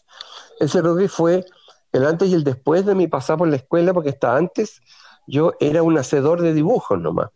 [0.60, 1.44] ese croquis fue
[1.90, 4.80] el antes y el después de mi pasar por la escuela, porque hasta antes
[5.26, 7.30] yo era un hacedor de dibujos nomás.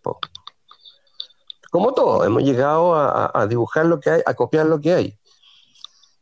[1.73, 5.19] Como todo, hemos llegado a, dibujar lo que hay, a copiar lo que hay.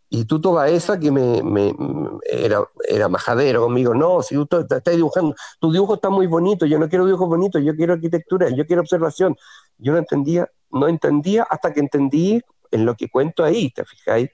[0.09, 1.74] Y tú toda esa que me,
[2.22, 6.78] era, era, majadero conmigo, no, si tú estás dibujando, tu dibujo está muy bonito, yo
[6.78, 9.37] no quiero dibujos bonitos, yo quiero arquitectura, yo quiero observación.
[9.76, 14.31] Yo no entendía, no entendía hasta que entendí en lo que cuento ahí, ¿te fijáis?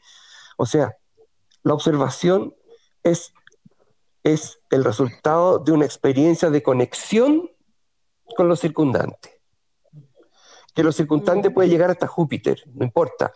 [0.57, 0.97] O sea,
[1.63, 2.55] la observación
[3.03, 3.33] es,
[4.23, 7.51] es el resultado de una experiencia de conexión
[8.37, 9.41] con lo circundante.
[10.75, 13.33] Que lo circundante puede llegar hasta Júpiter, no importa,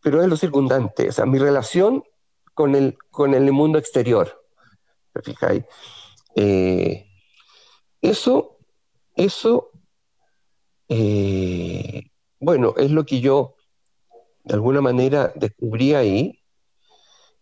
[0.00, 2.04] pero es lo circundante, o sea, mi relación
[2.54, 4.44] con el, con el mundo exterior.
[5.12, 5.64] ¿Te fijáis?
[6.34, 7.06] Eh,
[8.00, 8.58] eso,
[9.14, 9.70] eso,
[10.88, 13.54] eh, bueno, es lo que yo
[14.44, 16.38] de alguna manera descubrí ahí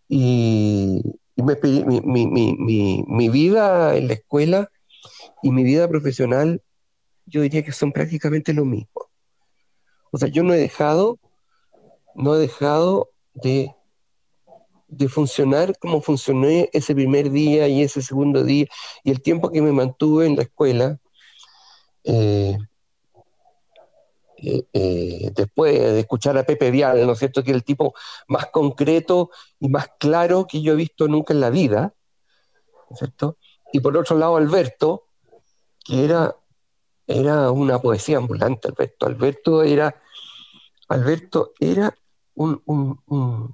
[0.09, 1.03] y,
[1.37, 4.71] mi, vida en la escuela
[5.43, 6.63] y mi vida profesional,
[7.27, 9.09] yo diría que son prácticamente lo mismo.
[10.11, 11.19] O sea, yo no he dejado,
[12.15, 13.75] no he dejado de,
[14.89, 18.67] de funcionar como funcioné ese primer día y ese segundo día
[19.05, 20.99] y el tiempo que me mantuve en la escuela.
[22.05, 22.59] Eh,
[24.43, 27.95] eh, después de escuchar a Pepe Vial, ¿no es cierto?, que es el tipo
[28.29, 31.95] más concreto y más claro que yo he visto nunca en la vida,
[32.89, 33.37] ¿no es cierto?
[33.73, 35.07] Y por otro lado, Alberto,
[35.85, 36.37] que era,
[37.07, 39.07] era una poesía ambulante, Alberto.
[39.07, 39.95] Alberto era,
[40.89, 41.95] Alberto era
[42.35, 43.51] una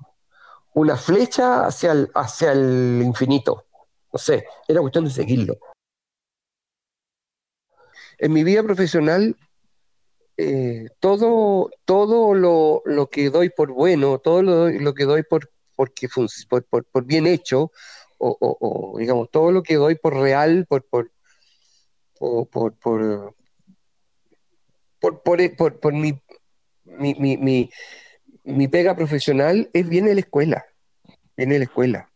[0.96, 3.66] flecha hacia el, hacia el infinito.
[4.12, 5.58] No sé, era cuestión de seguirlo.
[8.18, 9.36] En mi vida profesional
[10.38, 16.08] eh, todo, todo lo, que doy por bueno, todo lo, que doy por, porque
[16.68, 17.72] por, bien hecho,
[18.18, 21.10] o, digamos, todo lo que doy por real, por, por,
[22.18, 22.78] por, por,
[25.80, 26.20] por, mi,
[26.84, 27.70] mi,
[28.44, 30.66] mi, pega profesional, es viene de la escuela,
[31.36, 32.10] viene la escuela.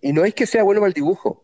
[0.00, 1.42] Y no es que sea bueno para el dibujo,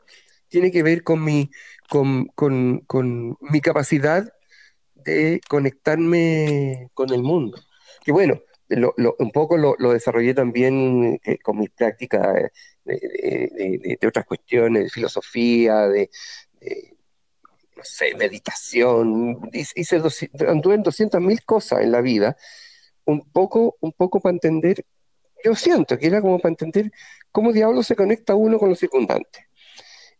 [0.48, 1.50] tiene que ver con mi,
[1.88, 4.32] con, con, con mi capacidad
[5.06, 7.58] de conectarme con el mundo.
[8.04, 8.40] Que bueno,
[9.18, 12.50] un poco lo, desarrollé también eh, con mis prácticas
[12.84, 16.10] de, otras cuestiones, de filosofía, de,
[17.76, 19.40] no sé, meditación.
[19.52, 19.96] Hice,
[20.48, 22.36] anduve en 200.000 cosas en la vida,
[23.04, 24.84] un poco, un poco para entender,
[25.44, 26.90] yo siento que era como para entender
[27.30, 29.44] cómo diablo se conecta uno con los circundantes.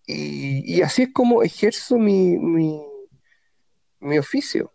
[0.07, 2.39] Y, así es como ejerzo mi,
[3.99, 4.73] mi oficio.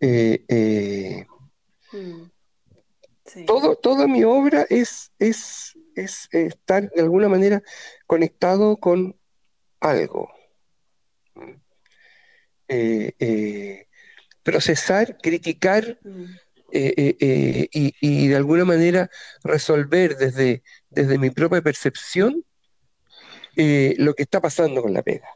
[0.00, 1.26] Eh, eh,
[1.92, 5.76] mm, todo, toda mi obra es, es,
[6.32, 7.62] estar de alguna manera
[8.06, 9.16] conectado con
[9.80, 10.28] algo.
[12.68, 13.86] Eh,
[14.42, 16.24] procesar, criticar mm.
[16.72, 19.10] y, y, de alguna manera
[19.44, 22.44] resolver desde, desde mi propia percepción
[23.54, 25.28] lo que está pasando con la pega.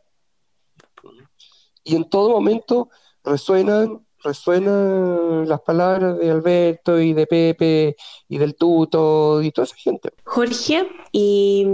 [1.85, 2.90] Y en todo momento
[3.27, 7.97] resuenan, resuenan las palabras de Alberto y de Pepe
[8.29, 10.11] y del Tuto y toda esa gente.
[10.25, 11.67] Jorge, y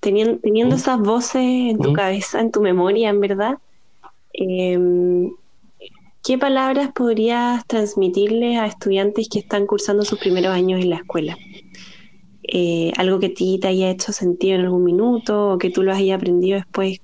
[0.00, 0.78] teniendo, teniendo ¿Mm?
[0.78, 1.94] esas voces en tu ¿Mm?
[1.94, 3.54] cabeza, en tu memoria, en verdad,
[4.32, 5.30] em,
[6.22, 11.36] ¿qué palabras podrías transmitirle a estudiantes que están cursando sus primeros años en la escuela?
[12.46, 15.82] Eh, algo que a ti te haya hecho sentido en algún minuto o que tú
[15.82, 16.98] lo hayas aprendido después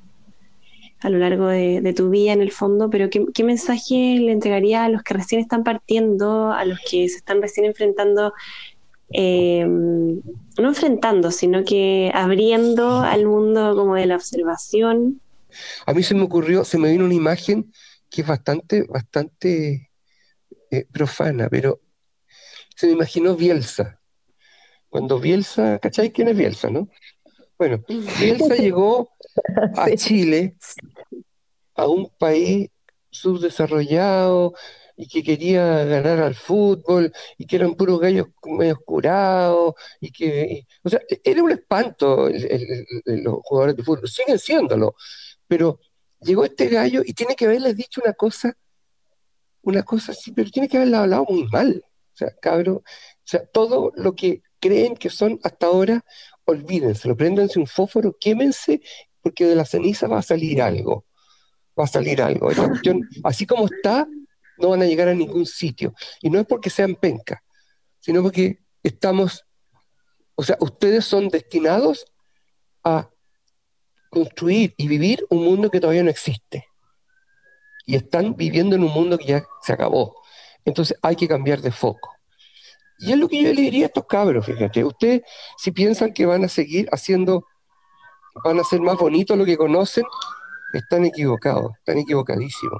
[1.00, 4.88] a lo largo de, tu vida en el fondo, pero ¿qué, mensaje le entregaría a
[4.88, 8.34] los que recién están partiendo, a los que se están recién enfrentando,
[9.12, 15.20] eh, no enfrentando, sino que abriendo al mundo como de la observación?
[15.86, 17.72] A mí se me ocurrió, se me vino una imagen
[18.10, 19.90] que es bastante, bastante
[20.70, 21.80] eh, profana, pero
[22.76, 24.00] se me imaginó Bielsa.
[24.88, 26.88] Cuando Bielsa, ¿cachai quién es Bielsa, no?
[27.61, 27.85] Bueno,
[28.18, 29.11] Bielsa llegó
[29.77, 30.57] a Chile,
[31.75, 32.70] a un país
[33.11, 34.55] subdesarrollado
[34.96, 40.66] y que quería ganar al fútbol y que eran puros gallos medio curados y que,
[40.83, 42.31] o sea, era un espanto
[43.05, 44.94] los jugadores de fútbol, siguen siéndolo,
[45.46, 45.81] pero
[46.23, 48.57] llegó este gallo y tiene que haberles dicho una cosa,
[49.61, 52.83] una cosa así, pero tiene que haberla hablado muy mal, o sea, cabro, o
[53.23, 56.05] sea, todo lo que creen que son hasta ahora
[56.50, 58.80] olvídense, lo prendanse un fósforo, quémense,
[59.22, 61.04] porque de la ceniza va a salir algo.
[61.78, 62.50] Va a salir algo.
[63.24, 64.06] así como está,
[64.58, 65.94] no van a llegar a ningún sitio.
[66.20, 67.42] Y no es porque sean penca,
[67.98, 69.44] sino porque estamos,
[70.34, 72.04] o sea, ustedes son destinados
[72.84, 73.10] a
[74.10, 76.66] construir y vivir un mundo que todavía no existe.
[77.86, 80.16] Y están viviendo en un mundo que ya se acabó.
[80.64, 82.19] Entonces hay que cambiar de foco.
[83.00, 84.84] Y es lo que yo le diría a estos cabros, fíjate.
[84.84, 85.22] Ustedes,
[85.56, 87.46] si piensan que van a seguir haciendo,
[88.44, 90.04] van a ser más bonitos lo que conocen,
[90.74, 92.78] están equivocados, están equivocadísimos.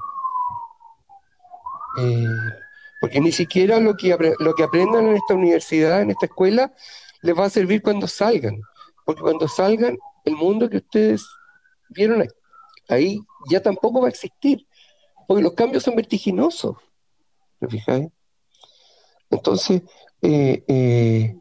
[1.97, 2.25] Eh,
[3.01, 6.71] porque ni siquiera lo que, lo que aprendan en esta universidad, en esta escuela,
[7.23, 8.61] les va a servir cuando salgan.
[9.03, 11.25] Porque cuando salgan, el mundo que ustedes
[11.89, 12.23] vieron
[12.89, 14.67] ahí ya tampoco va a existir.
[15.27, 16.77] Porque los cambios son vertiginosos.
[17.59, 18.07] ¿Me fijáis?
[19.31, 19.81] Entonces,
[20.21, 21.37] eh, eh,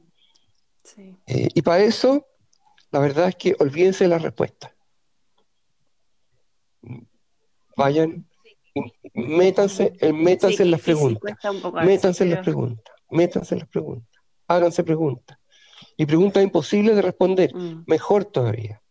[1.26, 2.26] eh, y para eso,
[2.90, 4.74] la verdad es que olvídense de la respuesta.
[7.76, 8.26] Vayan,
[9.14, 11.36] métanse, métanse en las preguntas.
[11.84, 15.38] métanse en las preguntas, métanse en las preguntas, háganse preguntas.
[15.96, 17.84] Y preguntas imposibles de responder, mm.
[17.86, 18.82] mejor todavía.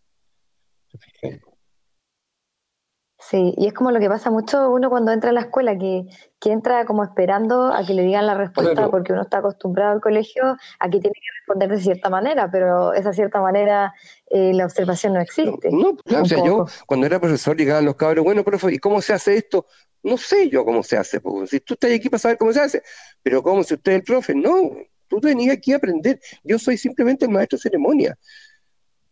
[3.30, 6.08] Sí, y es como lo que pasa mucho uno cuando entra a la escuela, que,
[6.46, 10.44] entra como esperando a que le digan la respuesta, porque uno está acostumbrado al colegio
[10.80, 13.94] a que tiene que responder de cierta manera, pero esa cierta manera,
[14.32, 15.70] eh, la observación no existe.
[15.72, 19.00] No, claro, o sea, yo cuando era profesor llegaban los cabros, bueno, profe, ¿y cómo
[19.00, 19.68] se hace esto?
[20.02, 22.62] No sé yo cómo se hace, porque si tú estás aquí para saber cómo se
[22.62, 22.82] hace,
[23.22, 24.34] pero ¿cómo si usted es el profe?
[24.34, 24.72] No,
[25.08, 28.18] tú venías aquí a aprender, yo soy simplemente el maestro de ceremonia.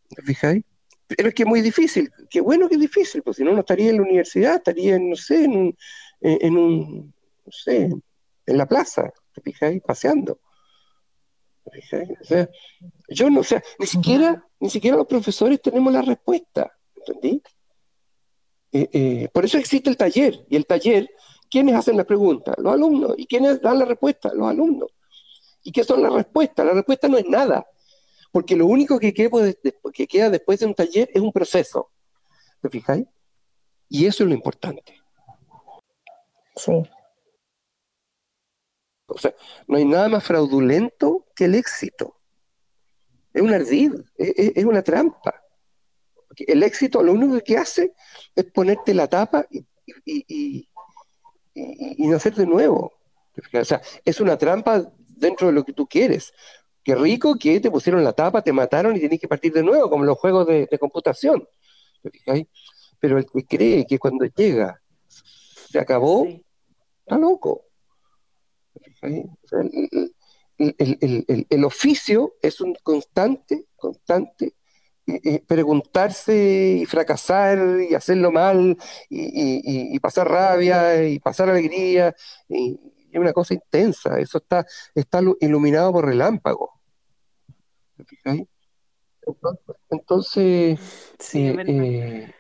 [0.10, 0.63] ¿Te fijáis?
[1.08, 2.12] Pero es que es muy difícil.
[2.30, 5.15] Qué bueno que es difícil, porque si no, no estaría en la universidad, estaría, no
[5.15, 5.78] sé, en un,
[6.22, 7.13] en un
[7.48, 7.89] no sé,
[8.46, 9.82] en la plaza, ¿te fijáis?
[9.82, 10.39] Paseando.
[11.63, 12.10] ¿Te fijáis?
[12.22, 12.50] O sea,
[13.08, 17.41] yo no, o sea, ni siquiera, ni siquiera los profesores tenemos la respuesta, ¿entendí?
[18.74, 21.10] Eh, eh, por eso existe el taller, y el taller,
[21.50, 22.56] ¿quiénes hacen las preguntas?
[22.58, 24.34] Los alumnos, y ¿quiénes dan la respuesta?
[24.34, 24.91] Los alumnos.
[25.63, 26.65] ¿Y qué son las respuestas?
[26.65, 27.65] La respuesta no es nada,
[28.31, 31.91] porque lo único que queda, después de un taller es un proceso.
[32.61, 33.05] ¿Te fijáis?
[33.89, 35.01] Y eso es lo importante.
[36.55, 36.71] Sí.
[39.07, 39.33] O sea,
[39.67, 42.17] no hay nada más fraudulento que el éxito.
[43.33, 45.43] Es un ardid, es, una trampa.
[46.35, 47.93] El éxito lo único que hace
[48.35, 49.65] es ponerte la tapa y,
[50.05, 50.67] y,
[51.53, 52.93] y, nacer de nuevo.
[53.53, 56.33] O sea, es una trampa dentro de lo que tú quieres.
[56.88, 59.89] Qué rico que te pusieron la tapa, te mataron y tenés que partir de nuevo,
[59.89, 61.45] como los juegos de, computación.
[63.02, 64.82] Pero el que cree que cuando llega
[65.69, 67.65] se acabó, está loco.
[70.58, 74.54] el, oficio es un constante, constante
[75.08, 78.78] eh, eh, preguntarse y fracasar y hacerlo mal
[79.10, 82.15] y, pasar rabia y pasar alegría.
[82.47, 82.80] Y,
[83.12, 86.06] es una cosa intensa, eso está, está iluminado por
[89.89, 90.79] Entonces,
[91.33, 92.33] eh, eh,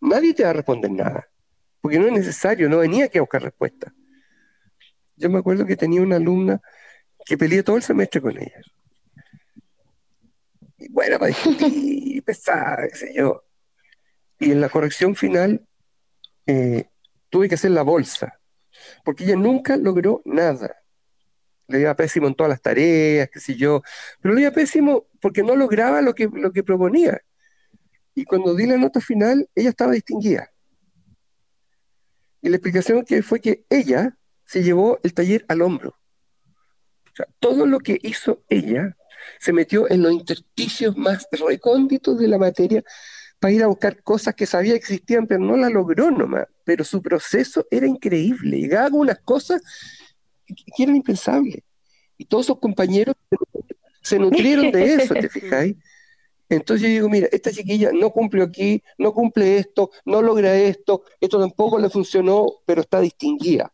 [0.00, 1.28] nadie te va a responder nada,
[1.80, 3.92] porque no es necesario, no venía aquí a buscar respuesta.
[5.16, 6.60] Yo me acuerdo que tenía una alumna
[7.24, 8.60] que peleé todo el semestre con ella.
[10.78, 13.44] Y bueno, para discutir, pesada, qué sé yo.
[14.38, 15.64] Y en la corrección final
[16.46, 16.86] eh,
[17.28, 18.40] tuve que hacer la bolsa,
[19.04, 20.81] porque ella nunca logró nada
[21.72, 23.82] le iba pésimo en todas las tareas, qué sé yo,
[24.20, 27.20] pero le iba pésimo porque no lograba lo que, lo que proponía.
[28.14, 30.50] Y cuando di la nota final, ella estaba distinguida.
[32.42, 35.96] Y la explicación que fue que ella se llevó el taller al hombro.
[37.06, 38.96] O sea, todo lo que hizo ella
[39.38, 42.82] se metió en los intersticios más recónditos de la materia
[43.38, 46.46] para ir a buscar cosas que sabía existían, pero no la logró nomás.
[46.64, 48.58] Pero su proceso era increíble.
[48.58, 49.62] Llegaba unas cosas
[50.46, 51.62] que eran impensables.
[52.18, 53.16] Y todos sus compañeros
[54.02, 55.76] se nutrieron de eso, ¿te fijáis?
[56.48, 61.02] Entonces yo digo, mira, esta chiquilla no cumple aquí, no cumple esto, no logra esto,
[61.18, 63.72] esto tampoco le funcionó, pero está distinguida.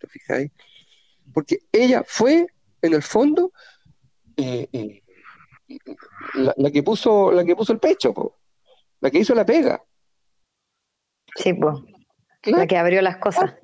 [0.00, 0.50] ¿Te fijáis?
[1.34, 2.46] Porque ella fue,
[2.80, 3.52] en el fondo,
[4.38, 5.02] eh, eh,
[6.34, 8.38] la, que puso, la que puso el pecho,
[9.00, 9.82] la que hizo la pega.
[11.36, 11.76] Sí, pues.
[12.44, 13.54] La que abrió las cosas.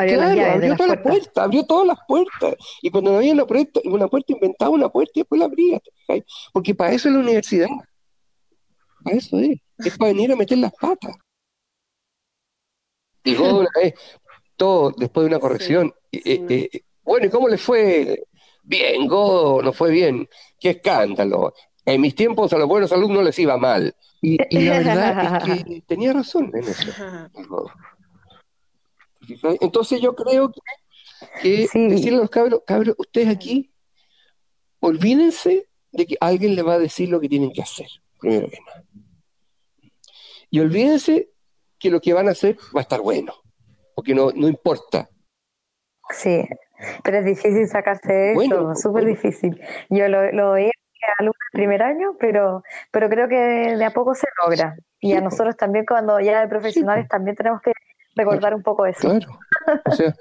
[0.00, 2.54] Abrió, claro, abrió todas las puertas, abrió todas las puertas.
[2.80, 5.78] Y cuando no había una puerta, una puerta inventaba una puerta y después la abría.
[6.52, 7.68] Porque para eso es la universidad.
[9.04, 9.58] Para eso es.
[9.78, 11.14] Es para venir a meter las patas.
[13.24, 13.92] Y una vez,
[14.56, 15.92] todo después de una corrección.
[16.10, 18.24] Eh, eh, bueno, ¿y cómo le fue?
[18.62, 20.26] Bien, Go, no fue bien.
[20.58, 21.52] Qué escándalo.
[21.84, 23.94] En mis tiempos a los buenos alumnos les iba mal.
[24.22, 26.90] Y, y la verdad es que tenía razón en eso.
[29.60, 33.72] Entonces yo creo que, decirle a los cabros, cabros, ustedes aquí,
[34.80, 37.86] olvídense de que alguien les va a decir lo que tienen que hacer,
[38.18, 38.84] primero que nada.
[40.50, 41.30] Y olvídense
[41.78, 43.34] que lo que van a hacer va a estar bueno,
[43.94, 45.08] porque no, no importa.
[46.10, 46.44] Sí,
[47.04, 49.60] pero es difícil sacarse eso, súper difícil.
[49.90, 50.72] Yo lo, lo veía
[51.18, 54.76] alumnos del primer año, pero, pero creo que de a poco se logra.
[55.00, 57.72] Y a nosotros también, cuando ya de profesionales, también tenemos que
[58.14, 59.00] recordar un poco eso.
[59.00, 59.38] Claro,
[59.84, 60.14] o sea,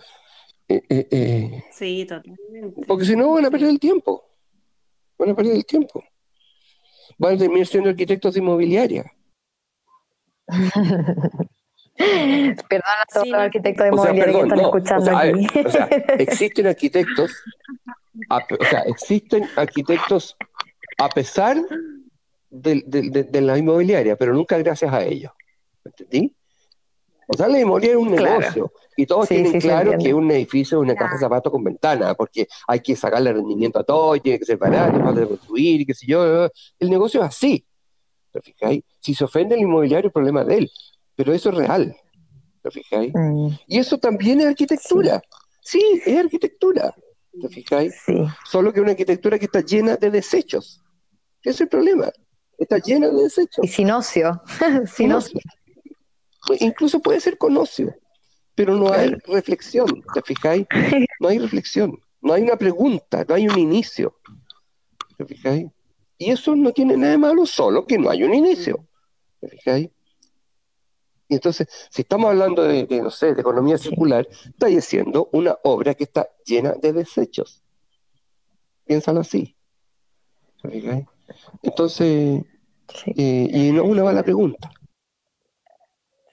[0.67, 2.81] eh, eh, eh, sí, totalmente.
[2.87, 4.23] Porque si no van a perder el tiempo,
[5.17, 6.03] van a perder el tiempo.
[7.17, 9.11] Van a terminar siendo arquitectos de inmobiliaria.
[11.97, 15.47] Perdona a todos los arquitectos de inmobiliaria que están escuchando aquí.
[15.65, 15.85] o sea,
[16.19, 17.43] existen arquitectos,
[18.29, 20.37] o sea, existen arquitectos
[20.97, 21.57] a pesar
[22.49, 25.31] de, de, de, la inmobiliaria, pero nunca gracias a ellos.
[25.83, 26.35] ¿Entendí?
[27.31, 28.71] O sea, la inmobiliaria es un negocio.
[28.97, 32.47] Y todos tienen claro que un edificio es una caja de zapatos con ventana, porque
[32.67, 35.81] hay que sacarle rendimiento a todo, y tiene que ser barato, y falta de construir,
[35.81, 36.49] y qué sé yo.
[36.79, 37.63] El negocio es así.
[38.31, 38.83] ¿Te fijáis?
[38.99, 40.71] Si se ofende el inmobiliario, el problema es de él.
[41.15, 41.95] Pero eso es real.
[42.63, 43.13] ¿Te fijáis?
[43.13, 43.49] Mm.
[43.67, 45.21] Y eso también es arquitectura.
[45.61, 46.93] Sí, es arquitectura.
[47.39, 47.95] ¿Te fijáis?
[48.45, 50.81] Solo que una arquitectura que está llena de desechos.
[51.41, 52.11] Ese es el problema.
[52.57, 53.63] Está llena de desechos.
[53.63, 54.41] Y sin ocio.
[54.93, 55.39] sin ocio.
[56.59, 57.95] Incluso puede ser con ocio,
[58.55, 60.03] pero no hay reflexión.
[60.13, 60.67] ¿Te fijáis?
[61.19, 61.99] No hay reflexión.
[62.21, 64.19] No hay una pregunta, no hay un inicio.
[65.17, 65.67] ¿Te fijáis?
[66.17, 68.85] Y eso no tiene nada de malo, solo que no hay un inicio.
[69.39, 69.89] ¿Te fijáis?
[71.29, 75.93] Y entonces, si estamos hablando de, no sé, de economía circular, está diciendo una obra
[75.93, 77.61] que está llena de desechos.
[78.85, 79.55] Piénsalo así.
[81.61, 82.43] Entonces,
[83.15, 84.71] eh, y no una mala pregunta.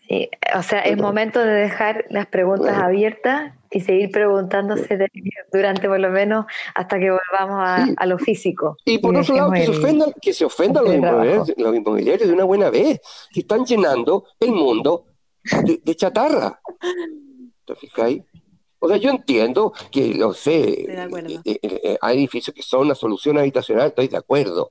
[0.09, 4.98] Sí, o sea, es momento de dejar las preguntas abiertas y seguir preguntándose
[5.52, 8.76] durante por lo menos hasta que volvamos a, lo físico.
[8.84, 12.70] Y por otro lado, que se ofendan, que se ofendan los, inmobiliarios, de una buena
[12.70, 13.00] vez,
[13.32, 15.07] que están llenando el mundo
[15.64, 16.61] de, chatarra.
[17.64, 18.22] ¿Te fijáis?
[18.78, 22.94] O sea, yo entiendo que, lo sé, eh, eh, eh, hay edificios que son una
[22.94, 24.70] solución habitacional, estoy de acuerdo,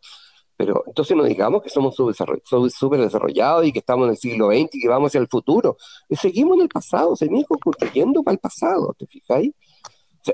[0.57, 4.75] pero entonces no digamos que somos súper desarrollados y que estamos en el siglo XX
[4.75, 5.77] y que vamos hacia el futuro.
[6.09, 9.51] seguimos en el pasado, seguimos construyendo para el pasado, ¿te fijáis?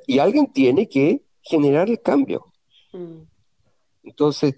[0.07, 2.45] y alguien tiene que generar el cambio.
[2.93, 3.24] Mm.
[4.03, 4.55] Entonces,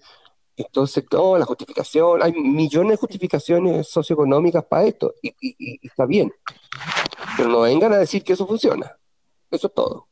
[0.56, 6.32] entonces, no, la justificación, hay millones de justificaciones socioeconómicas para esto, y, y está bien.
[7.36, 8.96] Pero no vengan a decir que eso funciona.
[9.50, 10.08] Eso es todo.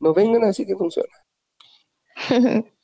[0.00, 1.12] No vengan a decir que funciona.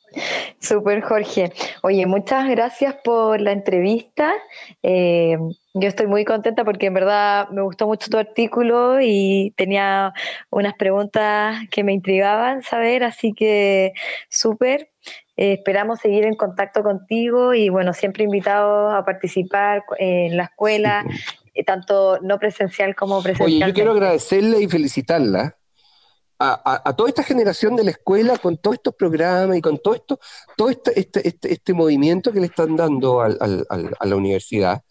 [0.59, 1.51] Super Jorge.
[1.83, 4.33] Oye, muchas gracias por la entrevista.
[4.83, 5.37] Eh,
[5.73, 10.13] yo estoy muy contenta porque en verdad me gustó mucho tu artículo y tenía
[10.49, 13.93] unas preguntas que me intrigaban saber, así que
[14.29, 14.89] súper.
[15.35, 21.05] Eh, esperamos seguir en contacto contigo y bueno, siempre invitados a participar en la escuela,
[21.53, 23.63] eh, tanto no presencial como presencial.
[23.63, 25.55] Oye, yo quiero agradecerle y felicitarla
[26.39, 30.19] a, toda esta generación de la escuela con todos estos programas y con todo esto,
[30.55, 34.83] todo este, este, este, este movimiento que le están dando a la universidad,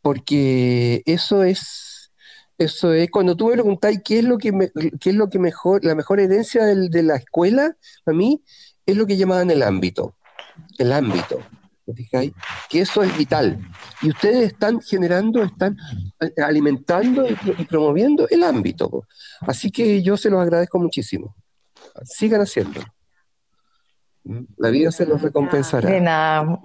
[0.00, 2.12] porque eso es,
[2.58, 4.70] eso es, cuando tú me preguntáis qué es lo que,
[5.00, 8.42] qué es lo que mejor, la mejor herencia de la escuela, a mí,
[8.86, 10.16] es lo que llamaban el ámbito,
[10.78, 11.40] el ámbito.
[12.68, 13.58] Que eso es vital.
[14.02, 15.76] Y ustedes están generando, están
[16.44, 19.06] alimentando y, promoviendo el ámbito.
[19.40, 21.34] Así que yo se los agradezco muchísimo.
[22.04, 22.86] Sigan haciéndolo.
[24.56, 25.90] La vida se los recompensará.
[25.90, 26.60] De nada.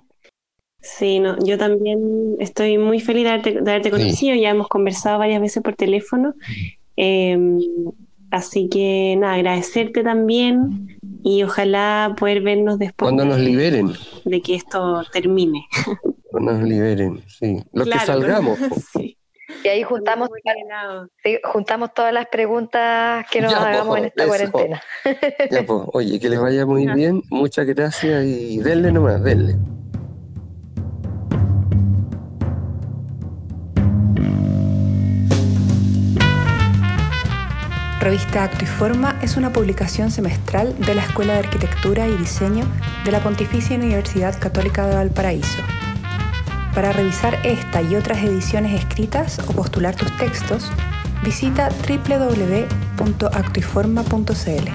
[0.79, 4.35] Sí, no, yo también estoy muy feliz de haberte, conocido.
[4.35, 6.35] Ya hemos conversado varias veces por teléfono.
[6.95, 7.59] Em,
[8.31, 13.05] así que nada, agradecerte también y ojalá poder vernos después.
[13.07, 13.93] Cuando nos liberen.
[14.25, 15.65] De que esto termine.
[16.31, 17.63] Cuando nos liberen, sí.
[17.73, 18.59] Lo que salgamos.
[19.63, 20.29] Y ahí juntamos,
[21.43, 24.81] juntamos todas las preguntas que nos hagamos en esta cuarentena.
[25.49, 29.55] Ya, pues, oye, que les vaya muy bien, muchas gracias y denle nomás, denle.
[37.99, 42.63] Revista Acto y Forma es una publicación semestral de la Escuela de Arquitectura y Diseño
[43.03, 45.63] de la Pontificia Universidad Católica de Valparaíso.
[46.75, 50.71] Para revisar esta y otras ediciones escritas o postular tus textos,
[51.23, 54.71] visita www.actoyforma.cl.